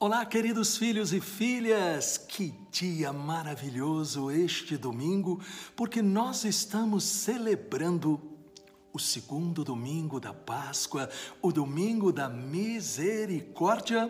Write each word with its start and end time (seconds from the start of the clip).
Olá, 0.00 0.24
queridos 0.24 0.76
filhos 0.76 1.12
e 1.12 1.20
filhas, 1.20 2.16
que 2.16 2.54
dia 2.70 3.12
maravilhoso 3.12 4.30
este 4.30 4.76
domingo, 4.76 5.40
porque 5.74 6.00
nós 6.00 6.44
estamos 6.44 7.02
celebrando 7.02 8.20
o 8.92 8.98
segundo 9.00 9.64
domingo 9.64 10.20
da 10.20 10.32
Páscoa, 10.32 11.10
o 11.42 11.50
domingo 11.50 12.12
da 12.12 12.28
misericórdia, 12.28 14.08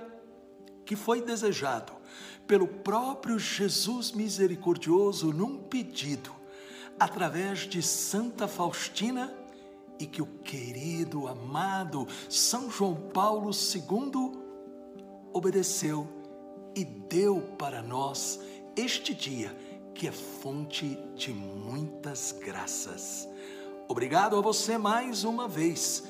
que 0.85 0.95
foi 0.95 1.23
desejado 1.23 1.95
pelo 2.47 2.69
próprio 2.69 3.39
Jesus 3.39 4.13
misericordioso 4.13 5.33
num 5.33 5.57
pedido, 5.57 6.31
através 7.01 7.61
de 7.61 7.83
Santa 7.83 8.47
Faustina, 8.47 9.33
e 9.99 10.05
que 10.05 10.21
o 10.21 10.27
querido, 10.27 11.27
amado 11.27 12.07
São 12.29 12.71
João 12.71 12.95
Paulo 12.95 13.53
II 13.53 14.48
obedeceu 15.33 16.07
e 16.75 16.85
deu 16.85 17.41
para 17.59 17.83
nós 17.83 18.41
este 18.77 19.15
dia 19.15 19.55
que 19.95 20.07
é 20.07 20.13
fonte 20.13 20.97
de 21.17 21.33
muitas 21.33 22.31
graças. 22.31 23.29
Obrigado 23.89 24.37
a 24.37 24.41
você 24.41 24.79
mais 24.79 25.25
uma 25.25 25.49
vez, 25.49 26.05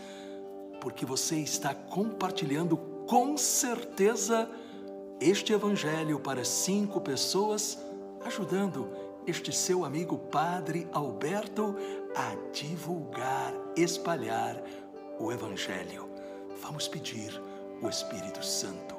porque 0.81 1.07
você 1.07 1.37
está 1.37 1.75
compartilhando 1.75 2.77
com 3.07 3.37
certeza 3.39 4.51
este 5.19 5.55
evangelho 5.55 6.21
para 6.21 6.45
cinco 6.45 7.01
pessoas, 7.01 7.79
ajudando 8.25 8.91
este 9.27 9.53
seu 9.53 9.85
amigo 9.85 10.19
Padre 10.19 10.87
Alberto 10.93 11.75
a 12.15 12.37
divulgar, 12.53 13.55
espalhar 13.75 14.63
o 15.19 15.33
evangelho. 15.33 16.09
Vamos 16.61 16.89
pedir 16.89 17.41
o 17.81 17.89
Espírito 17.89 18.45
Santo 18.45 18.98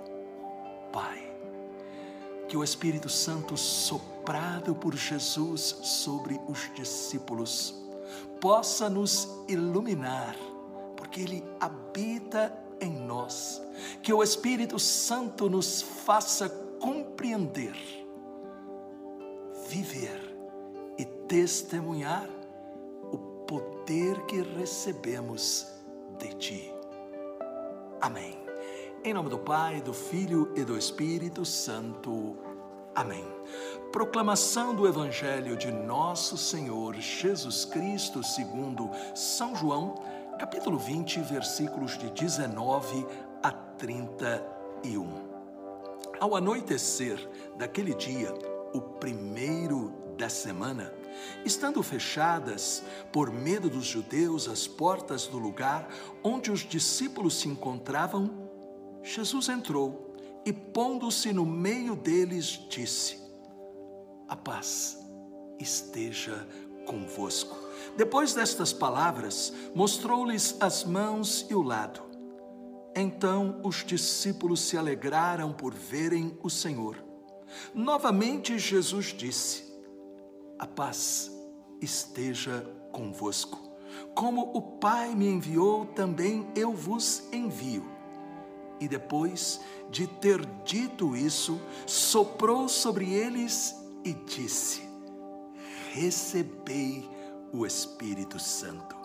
que 2.50 2.58
o 2.58 2.64
Espírito 2.64 3.08
Santo, 3.08 3.56
soprado 3.56 4.74
por 4.74 4.96
Jesus 4.96 5.62
sobre 5.84 6.42
os 6.48 6.70
discípulos, 6.74 7.76
possa 8.42 8.90
nos 8.90 9.30
iluminar, 9.48 10.36
porque 10.98 11.22
Ele 11.22 11.44
habita 11.60 12.52
em 12.82 12.92
nós. 12.92 13.62
Que 14.02 14.12
o 14.12 14.24
Espírito 14.24 14.80
Santo 14.80 15.48
nos 15.48 15.82
faça 15.82 16.50
compreender, 16.50 17.76
viver 19.68 20.36
e 20.98 21.06
testemunhar 21.06 22.28
o 23.12 23.18
poder 23.46 24.26
que 24.26 24.42
recebemos 24.42 25.68
de 26.18 26.34
Ti. 26.34 26.74
Amém. 28.02 28.49
Em 29.02 29.14
nome 29.14 29.30
do 29.30 29.40
Pai, 29.40 29.80
do 29.82 29.94
Filho 29.94 30.52
e 30.58 30.66
do 30.66 30.78
Espírito 30.78 31.46
Santo. 31.46 32.36
Amém. 32.94 33.26
Proclamação 33.94 34.76
do 34.76 34.86
Evangelho 34.86 35.56
de 35.56 35.72
Nosso 35.72 36.38
Senhor 36.38 36.96
Jesus 36.96 37.64
Cristo, 37.64 38.22
segundo 38.22 38.90
São 39.16 39.56
João, 39.56 39.96
capítulo 40.38 40.78
20, 40.78 41.22
versículos 41.22 41.98
de 41.98 42.10
19 42.10 43.08
a 43.42 43.54
31. 43.54 45.08
Ao 46.20 46.36
anoitecer 46.36 47.26
daquele 47.58 47.94
dia, 47.94 48.34
o 48.74 48.82
primeiro 48.82 49.94
da 50.18 50.28
semana, 50.28 50.94
estando 51.46 51.82
fechadas, 51.82 52.84
por 53.14 53.32
medo 53.32 53.70
dos 53.70 53.86
judeus, 53.86 54.50
as 54.50 54.68
portas 54.68 55.26
do 55.26 55.38
lugar 55.38 55.88
onde 56.22 56.52
os 56.52 56.60
discípulos 56.60 57.40
se 57.40 57.48
encontravam, 57.48 58.49
Jesus 59.04 59.50
entrou 59.50 60.16
e, 60.46 60.54
pondo-se 60.54 61.34
no 61.34 61.46
meio 61.46 61.96
deles, 61.96 62.60
disse: 62.70 63.20
A 64.28 64.36
paz 64.36 64.98
esteja 65.60 66.48
convosco. 66.86 67.58
Depois 67.96 68.34
destas 68.34 68.74
palavras, 68.74 69.54
mostrou-lhes 69.76 70.56
as 70.60 70.84
mãos 70.84 71.46
e 71.50 71.54
o 71.54 71.62
lado. 71.62 72.02
Então 72.96 73.62
os 73.64 73.86
discípulos 73.86 74.62
se 74.62 74.78
alegraram 74.78 75.54
por 75.54 75.74
verem 75.74 76.38
o 76.42 76.50
Senhor. 76.50 76.98
Novamente 77.74 78.58
Jesus 78.58 79.08
disse: 79.08 79.64
A 80.58 80.66
paz 80.66 81.32
esteja 81.82 82.66
convosco. 82.92 83.70
Como 84.16 84.52
o 84.54 84.62
Pai 84.62 85.16
me 85.16 85.28
enviou, 85.28 85.86
também 85.86 86.48
eu 86.56 86.74
vos 86.74 87.24
envio. 87.32 87.99
E 88.80 88.88
depois 88.88 89.60
de 89.90 90.08
ter 90.08 90.46
dito 90.64 91.16
isso, 91.16 91.60
soprou 91.86 92.70
sobre 92.70 93.14
eles 93.14 93.76
e 94.04 94.14
disse: 94.14 94.88
Recebei 95.92 97.10
o 97.52 97.66
Espírito 97.66 98.40
Santo. 98.40 98.98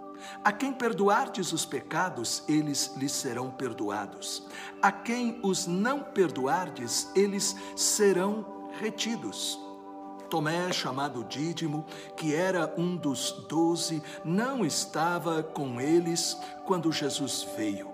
A 0.42 0.52
quem 0.52 0.72
perdoardes 0.72 1.52
os 1.52 1.66
pecados, 1.66 2.42
eles 2.48 2.92
lhes 2.96 3.12
serão 3.12 3.50
perdoados. 3.50 4.46
A 4.80 4.90
quem 4.90 5.38
os 5.42 5.66
não 5.66 6.00
perdoardes, 6.00 7.10
eles 7.14 7.56
serão 7.76 8.70
retidos. 8.80 9.58
Tomé, 10.30 10.72
chamado 10.72 11.24
Dídimo, 11.24 11.84
que 12.16 12.34
era 12.34 12.74
um 12.76 12.96
dos 12.96 13.32
doze, 13.48 14.02
não 14.24 14.64
estava 14.64 15.42
com 15.42 15.80
eles 15.80 16.36
quando 16.64 16.90
Jesus 16.90 17.46
veio 17.56 17.93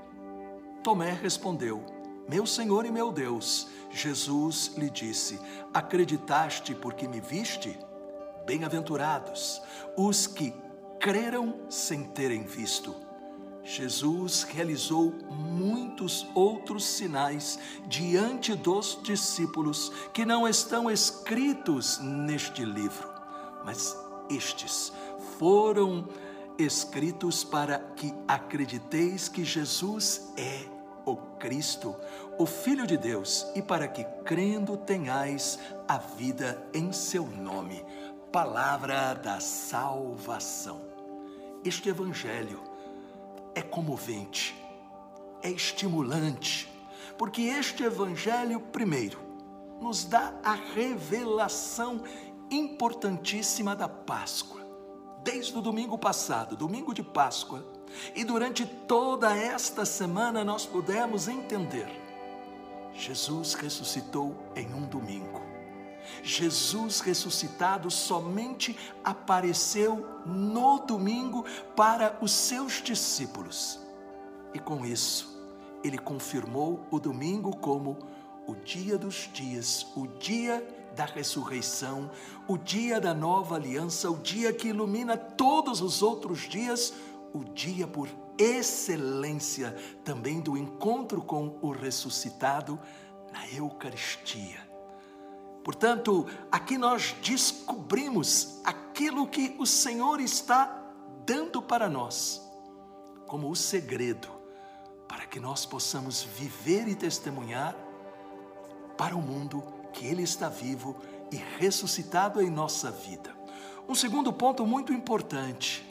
Tomé 0.83 1.11
respondeu: 1.11 1.83
Meu 2.27 2.45
Senhor 2.45 2.85
e 2.85 2.91
meu 2.91 3.11
Deus. 3.11 3.67
Jesus 3.89 4.73
lhe 4.77 4.89
disse: 4.89 5.39
Acreditaste 5.73 6.73
porque 6.73 7.07
me 7.07 7.19
viste? 7.19 7.77
Bem-aventurados 8.45 9.61
os 9.95 10.25
que 10.27 10.53
creram 10.99 11.59
sem 11.69 12.03
terem 12.05 12.43
visto. 12.43 12.95
Jesus 13.63 14.43
realizou 14.43 15.13
muitos 15.29 16.25
outros 16.33 16.83
sinais 16.83 17.59
diante 17.87 18.55
dos 18.55 18.97
discípulos 19.03 19.91
que 20.11 20.25
não 20.25 20.47
estão 20.47 20.89
escritos 20.89 21.99
neste 21.99 22.65
livro, 22.65 23.07
mas 23.63 23.95
estes 24.29 24.91
foram 25.37 26.07
escritos 26.61 27.43
para 27.43 27.79
que 27.95 28.13
acrediteis 28.27 29.27
que 29.27 29.43
Jesus 29.43 30.31
é 30.37 30.65
o 31.05 31.15
Cristo, 31.15 31.95
o 32.37 32.45
Filho 32.45 32.85
de 32.85 32.97
Deus, 32.97 33.45
e 33.55 33.61
para 33.61 33.87
que, 33.87 34.03
crendo, 34.23 34.77
tenhais 34.77 35.59
a 35.87 35.97
vida 35.97 36.61
em 36.73 36.91
seu 36.91 37.25
nome. 37.25 37.83
Palavra 38.31 39.13
da 39.13 39.39
salvação. 39.39 40.81
Este 41.65 41.89
Evangelho 41.89 42.61
é 43.53 43.61
comovente, 43.61 44.55
é 45.41 45.49
estimulante, 45.49 46.71
porque 47.17 47.41
este 47.41 47.83
Evangelho, 47.83 48.59
primeiro, 48.59 49.19
nos 49.81 50.05
dá 50.05 50.33
a 50.43 50.53
revelação 50.53 52.03
importantíssima 52.49 53.75
da 53.75 53.89
Páscoa 53.89 54.60
desde 55.23 55.57
o 55.57 55.61
domingo 55.61 55.97
passado, 55.97 56.55
domingo 56.55 56.93
de 56.93 57.03
Páscoa, 57.03 57.65
e 58.15 58.23
durante 58.23 58.65
toda 58.65 59.35
esta 59.35 59.85
semana 59.85 60.43
nós 60.43 60.65
pudemos 60.65 61.27
entender 61.27 62.01
Jesus 62.93 63.53
ressuscitou 63.53 64.35
em 64.55 64.73
um 64.73 64.85
domingo. 64.85 65.41
Jesus 66.23 66.99
ressuscitado 66.99 67.89
somente 67.89 68.77
apareceu 69.03 70.05
no 70.25 70.79
domingo 70.79 71.45
para 71.75 72.17
os 72.21 72.31
seus 72.31 72.81
discípulos. 72.81 73.79
E 74.53 74.59
com 74.59 74.85
isso, 74.85 75.41
ele 75.83 75.97
confirmou 75.97 76.85
o 76.91 76.99
domingo 76.99 77.55
como 77.57 77.97
o 78.47 78.55
dia 78.55 78.97
dos 78.97 79.29
dias, 79.31 79.87
o 79.95 80.07
dia 80.07 80.65
da 80.95 81.05
ressurreição, 81.05 82.11
o 82.47 82.57
dia 82.57 82.99
da 82.99 83.13
nova 83.13 83.55
aliança, 83.55 84.09
o 84.09 84.17
dia 84.17 84.53
que 84.53 84.69
ilumina 84.69 85.17
todos 85.17 85.81
os 85.81 86.01
outros 86.01 86.41
dias, 86.41 86.93
o 87.33 87.43
dia 87.43 87.87
por 87.87 88.09
excelência 88.37 89.75
também 90.03 90.41
do 90.41 90.57
encontro 90.57 91.21
com 91.21 91.57
o 91.61 91.71
ressuscitado 91.71 92.79
na 93.31 93.47
Eucaristia. 93.49 94.69
Portanto, 95.63 96.25
aqui 96.51 96.77
nós 96.77 97.15
descobrimos 97.21 98.59
aquilo 98.63 99.27
que 99.27 99.55
o 99.59 99.65
Senhor 99.65 100.19
está 100.19 100.81
dando 101.25 101.61
para 101.61 101.87
nós, 101.87 102.41
como 103.27 103.49
o 103.49 103.55
segredo, 103.55 104.27
para 105.07 105.25
que 105.25 105.39
nós 105.39 105.65
possamos 105.65 106.23
viver 106.23 106.87
e 106.87 106.95
testemunhar 106.95 107.75
para 108.97 109.15
o 109.15 109.21
mundo 109.21 109.63
que 109.91 110.05
Ele 110.05 110.23
está 110.23 110.49
vivo 110.49 110.95
e 111.31 111.37
ressuscitado 111.57 112.41
em 112.41 112.49
nossa 112.49 112.91
vida. 112.91 113.31
Um 113.87 113.95
segundo 113.95 114.31
ponto 114.31 114.65
muito 114.65 114.93
importante 114.93 115.85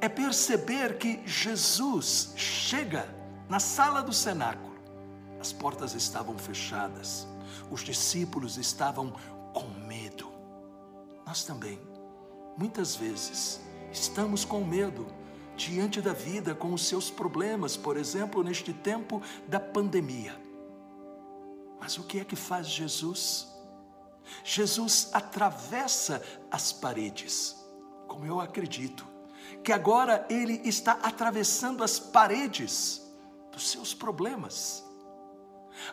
é 0.00 0.08
perceber 0.08 0.98
que 0.98 1.20
Jesus 1.26 2.32
chega 2.36 3.08
na 3.48 3.58
sala 3.58 4.02
do 4.02 4.12
cenáculo. 4.12 4.76
As 5.40 5.52
portas 5.52 5.94
estavam 5.94 6.36
fechadas, 6.36 7.26
os 7.70 7.82
discípulos 7.82 8.56
estavam 8.56 9.12
com 9.52 9.68
medo. 9.86 10.28
Nós 11.26 11.44
também, 11.44 11.78
muitas 12.56 12.96
vezes, 12.96 13.60
estamos 13.92 14.44
com 14.44 14.64
medo 14.64 15.06
diante 15.56 16.00
da 16.00 16.12
vida, 16.12 16.54
com 16.54 16.72
os 16.72 16.86
seus 16.86 17.10
problemas, 17.10 17.76
por 17.76 17.96
exemplo, 17.96 18.42
neste 18.42 18.72
tempo 18.72 19.20
da 19.46 19.58
pandemia. 19.58 20.47
Mas 21.80 21.98
o 21.98 22.04
que 22.04 22.20
é 22.20 22.24
que 22.24 22.36
faz 22.36 22.68
Jesus? 22.68 23.48
Jesus 24.44 25.10
atravessa 25.12 26.22
as 26.50 26.72
paredes, 26.72 27.56
como 28.06 28.26
eu 28.26 28.40
acredito 28.40 29.06
que 29.62 29.72
agora 29.72 30.26
ele 30.30 30.60
está 30.64 30.92
atravessando 31.02 31.82
as 31.82 31.98
paredes 31.98 33.06
dos 33.52 33.70
seus 33.70 33.92
problemas. 33.92 34.82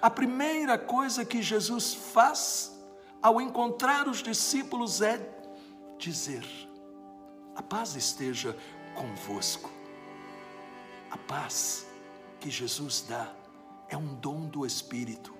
A 0.01 0.09
primeira 0.09 0.77
coisa 0.77 1.25
que 1.25 1.41
Jesus 1.41 1.93
faz 1.93 2.73
ao 3.21 3.41
encontrar 3.41 4.07
os 4.07 4.23
discípulos 4.23 5.01
é 5.01 5.19
dizer: 5.97 6.45
A 7.55 7.61
paz 7.61 7.95
esteja 7.95 8.55
convosco. 8.93 9.69
A 11.11 11.17
paz 11.17 11.85
que 12.39 12.49
Jesus 12.49 13.05
dá 13.07 13.29
é 13.89 13.97
um 13.97 14.15
dom 14.15 14.47
do 14.47 14.65
Espírito. 14.65 15.34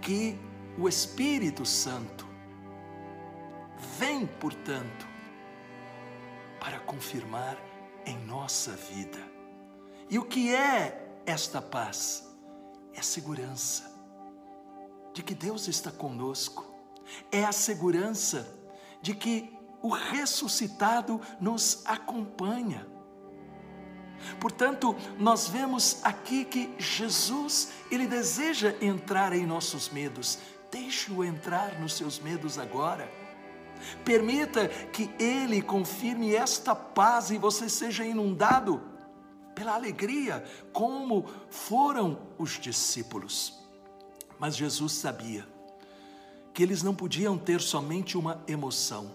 Que 0.00 0.38
o 0.78 0.88
Espírito 0.88 1.64
Santo 1.66 2.26
vem, 3.98 4.26
portanto, 4.26 5.06
para 6.58 6.78
confirmar 6.80 7.56
em 8.04 8.18
nossa 8.24 8.72
vida. 8.72 9.18
E 10.08 10.18
o 10.18 10.24
que 10.24 10.54
é 10.54 11.20
esta 11.26 11.60
paz? 11.62 12.28
É 12.92 13.00
a 13.00 13.02
segurança 13.02 13.90
de 15.12 15.22
que 15.22 15.34
Deus 15.34 15.68
está 15.68 15.90
conosco, 15.90 16.64
é 17.30 17.44
a 17.44 17.52
segurança 17.52 18.56
de 19.02 19.14
que 19.14 19.56
o 19.82 19.88
ressuscitado 19.88 21.20
nos 21.40 21.82
acompanha. 21.86 22.86
Portanto, 24.38 24.94
nós 25.18 25.48
vemos 25.48 25.98
aqui 26.02 26.44
que 26.44 26.74
Jesus, 26.78 27.72
ele 27.90 28.06
deseja 28.06 28.74
entrar 28.80 29.32
em 29.32 29.46
nossos 29.46 29.88
medos. 29.88 30.38
Deixe-o 30.70 31.24
entrar 31.24 31.80
nos 31.80 31.94
seus 31.94 32.18
medos 32.18 32.58
agora. 32.58 33.10
Permita 34.04 34.68
que 34.68 35.10
Ele 35.18 35.62
confirme 35.62 36.34
esta 36.34 36.74
paz 36.74 37.30
e 37.30 37.38
você 37.38 37.68
seja 37.68 38.04
inundado 38.04 38.82
pela 39.54 39.74
alegria, 39.74 40.44
como 40.72 41.26
foram 41.50 42.18
os 42.38 42.58
discípulos. 42.58 43.58
Mas 44.38 44.56
Jesus 44.56 44.92
sabia 44.92 45.46
que 46.54 46.62
eles 46.62 46.82
não 46.82 46.94
podiam 46.94 47.38
ter 47.38 47.60
somente 47.60 48.16
uma 48.16 48.42
emoção, 48.46 49.14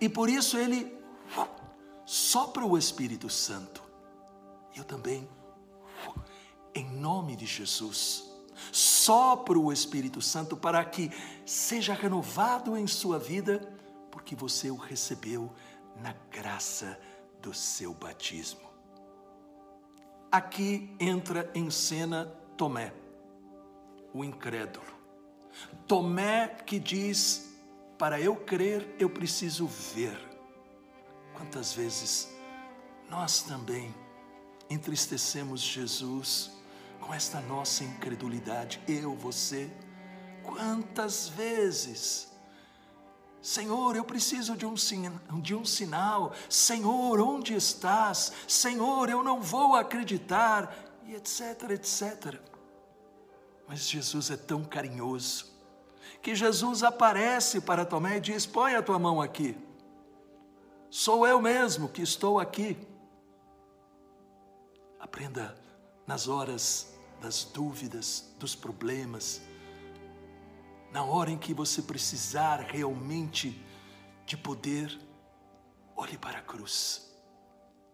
e 0.00 0.08
por 0.08 0.28
isso 0.28 0.58
ele 0.58 0.92
sopra 2.04 2.64
o 2.64 2.76
Espírito 2.76 3.28
Santo. 3.28 3.87
Eu 4.78 4.84
também, 4.84 5.28
em 6.72 6.88
nome 6.88 7.34
de 7.34 7.46
Jesus, 7.46 8.30
sopro 8.70 9.64
o 9.64 9.72
Espírito 9.72 10.22
Santo 10.22 10.56
para 10.56 10.84
que 10.84 11.10
seja 11.44 11.92
renovado 11.92 12.76
em 12.76 12.86
sua 12.86 13.18
vida 13.18 13.76
porque 14.12 14.36
você 14.36 14.70
o 14.70 14.76
recebeu 14.76 15.52
na 16.00 16.14
graça 16.30 16.96
do 17.42 17.52
seu 17.52 17.92
batismo. 17.92 18.68
Aqui 20.30 20.94
entra 21.00 21.50
em 21.54 21.70
cena 21.70 22.26
Tomé, 22.56 22.94
o 24.14 24.22
incrédulo. 24.22 24.86
Tomé 25.88 26.48
que 26.48 26.78
diz: 26.78 27.52
para 27.98 28.20
eu 28.20 28.36
crer, 28.36 28.94
eu 28.98 29.10
preciso 29.10 29.66
ver. 29.66 30.16
Quantas 31.34 31.72
vezes 31.72 32.28
nós 33.08 33.42
também 33.42 33.94
entristecemos 34.70 35.60
Jesus 35.60 36.50
com 37.00 37.14
esta 37.14 37.40
nossa 37.40 37.84
incredulidade, 37.84 38.80
eu, 38.86 39.14
você. 39.14 39.70
Quantas 40.42 41.28
vezes 41.28 42.28
Senhor, 43.40 43.96
eu 43.96 44.04
preciso 44.04 44.56
de 44.56 44.66
um, 44.66 44.74
de 45.40 45.54
um 45.54 45.64
sinal. 45.64 46.32
Senhor, 46.48 47.20
onde 47.20 47.54
estás? 47.54 48.32
Senhor, 48.46 49.08
eu 49.08 49.22
não 49.22 49.40
vou 49.40 49.76
acreditar. 49.76 50.74
E 51.04 51.14
etc, 51.14 51.70
etc. 51.70 52.40
Mas 53.66 53.88
Jesus 53.88 54.30
é 54.30 54.36
tão 54.36 54.64
carinhoso 54.64 55.46
que 56.20 56.34
Jesus 56.34 56.82
aparece 56.82 57.60
para 57.60 57.86
Tomé 57.86 58.16
e 58.16 58.20
diz: 58.20 58.44
Põe 58.44 58.74
a 58.74 58.82
tua 58.82 58.98
mão 58.98 59.20
aqui. 59.20 59.56
Sou 60.90 61.26
eu 61.26 61.40
mesmo 61.40 61.88
que 61.88 62.02
estou 62.02 62.38
aqui. 62.38 62.76
Aprenda 64.98 65.56
nas 66.06 66.28
horas 66.28 66.94
das 67.20 67.44
dúvidas, 67.44 68.34
dos 68.38 68.54
problemas, 68.54 69.40
na 70.92 71.04
hora 71.04 71.30
em 71.30 71.38
que 71.38 71.52
você 71.52 71.82
precisar 71.82 72.60
realmente 72.60 73.62
de 74.24 74.36
poder, 74.36 74.98
olhe 75.96 76.16
para 76.16 76.38
a 76.38 76.42
cruz 76.42 77.08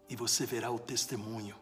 e 0.09 0.15
você 0.15 0.45
verá 0.47 0.71
o 0.71 0.79
testemunho 0.79 1.57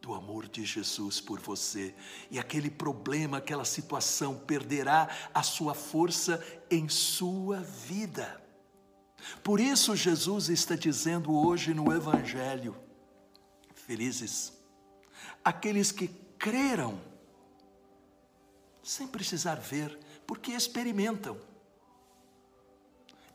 do 0.00 0.14
amor 0.14 0.48
de 0.48 0.64
Jesus 0.64 1.20
por 1.20 1.40
você. 1.40 1.94
E 2.30 2.38
aquele 2.38 2.70
problema, 2.70 3.38
aquela 3.38 3.64
situação 3.64 4.38
perderá 4.38 5.08
a 5.32 5.42
sua 5.42 5.74
força 5.74 6.44
em 6.70 6.88
sua 6.88 7.60
vida. 7.60 8.42
Por 9.42 9.58
isso, 9.58 9.96
Jesus 9.96 10.48
está 10.48 10.76
dizendo 10.76 11.34
hoje 11.34 11.72
no 11.74 11.92
Evangelho: 11.92 12.76
felizes 13.74 14.55
aqueles 15.46 15.92
que 15.92 16.08
creram, 16.36 17.00
sem 18.82 19.06
precisar 19.06 19.54
ver, 19.54 19.96
porque 20.26 20.50
experimentam. 20.50 21.40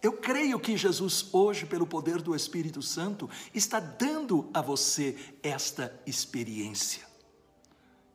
Eu 0.01 0.17
creio 0.17 0.59
que 0.59 0.75
Jesus, 0.75 1.33
hoje, 1.33 1.65
pelo 1.65 1.87
poder 1.87 2.21
do 2.21 2.35
Espírito 2.35 2.81
Santo, 2.81 3.29
está 3.53 3.79
dando 3.79 4.49
a 4.53 4.61
você 4.61 5.17
esta 5.41 5.97
experiência. 6.05 7.07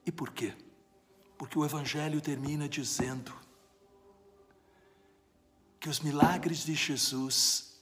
E 0.05 0.13
por 0.13 0.31
quê? 0.31 0.53
Porque 1.39 1.59
o 1.59 1.65
Evangelho 1.65 2.21
termina 2.21 2.69
dizendo 2.69 3.33
que 5.81 5.89
os 5.89 6.01
milagres 6.01 6.67
de 6.67 6.75
Jesus 6.75 7.81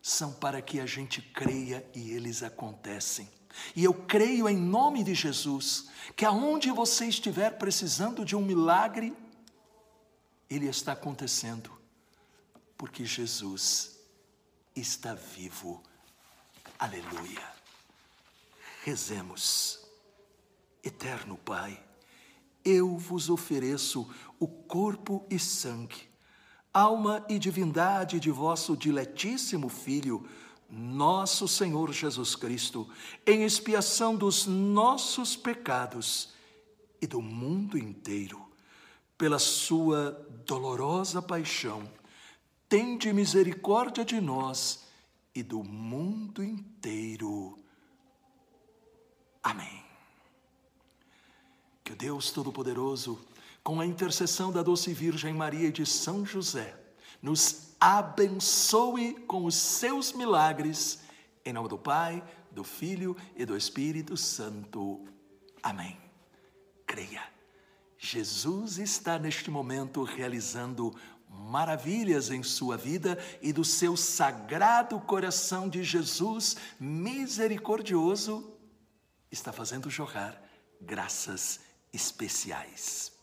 são 0.00 0.32
para 0.32 0.62
que 0.62 0.78
a 0.78 0.86
gente 0.86 1.20
creia 1.20 1.84
e 1.92 2.12
eles 2.12 2.44
acontecem. 2.44 3.28
E 3.74 3.84
eu 3.84 3.94
creio 3.94 4.48
em 4.48 4.56
nome 4.56 5.02
de 5.04 5.14
Jesus 5.14 5.88
que 6.14 6.24
aonde 6.24 6.70
você 6.70 7.06
estiver 7.06 7.58
precisando 7.58 8.24
de 8.24 8.36
um 8.36 8.42
milagre, 8.42 9.14
ele 10.48 10.66
está 10.66 10.92
acontecendo 10.92 11.70
porque 12.76 13.04
Jesus 13.04 13.98
está 14.74 15.14
vivo. 15.14 15.82
Aleluia. 16.78 17.42
Rezemos. 18.84 19.80
Eterno 20.84 21.36
Pai, 21.36 21.82
eu 22.64 22.96
vos 22.96 23.28
ofereço 23.28 24.08
o 24.38 24.46
corpo 24.46 25.26
e 25.28 25.36
sangue, 25.36 26.08
alma 26.72 27.26
e 27.28 27.40
divindade 27.40 28.20
de 28.20 28.30
vosso 28.30 28.76
diletíssimo 28.76 29.68
Filho, 29.68 30.28
nosso 30.68 31.46
Senhor 31.46 31.92
Jesus 31.92 32.34
Cristo, 32.34 32.88
em 33.26 33.44
expiação 33.44 34.16
dos 34.16 34.46
nossos 34.46 35.36
pecados 35.36 36.34
e 37.00 37.06
do 37.06 37.22
mundo 37.22 37.78
inteiro, 37.78 38.44
pela 39.16 39.38
sua 39.38 40.12
dolorosa 40.44 41.22
paixão, 41.22 41.88
tende 42.68 43.12
misericórdia 43.12 44.04
de 44.04 44.20
nós 44.20 44.84
e 45.34 45.42
do 45.42 45.62
mundo 45.62 46.42
inteiro. 46.42 47.58
Amém. 49.42 49.84
Que 51.84 51.92
o 51.92 51.96
Deus 51.96 52.30
Todo-Poderoso, 52.30 53.18
com 53.62 53.80
a 53.80 53.86
intercessão 53.86 54.50
da 54.50 54.62
doce 54.62 54.92
Virgem 54.92 55.32
Maria 55.32 55.68
e 55.68 55.72
de 55.72 55.86
São 55.86 56.26
José, 56.26 56.85
nos 57.20 57.74
abençoe 57.80 59.14
com 59.26 59.44
os 59.44 59.54
seus 59.54 60.12
milagres, 60.12 61.00
em 61.44 61.52
nome 61.52 61.68
do 61.68 61.78
Pai, 61.78 62.22
do 62.50 62.64
Filho 62.64 63.16
e 63.34 63.44
do 63.44 63.56
Espírito 63.56 64.16
Santo. 64.16 65.04
Amém. 65.62 65.98
Creia, 66.86 67.22
Jesus 67.98 68.78
está 68.78 69.18
neste 69.18 69.50
momento 69.50 70.02
realizando 70.02 70.94
maravilhas 71.28 72.30
em 72.30 72.42
sua 72.42 72.76
vida 72.76 73.18
e 73.42 73.52
do 73.52 73.64
seu 73.64 73.96
sagrado 73.96 74.98
coração 75.00 75.68
de 75.68 75.82
Jesus 75.82 76.56
misericordioso 76.78 78.56
está 79.30 79.52
fazendo 79.52 79.90
jorrar 79.90 80.40
graças 80.80 81.60
especiais. 81.92 83.15